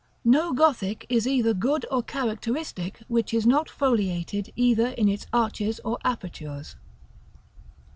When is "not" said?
3.45-3.69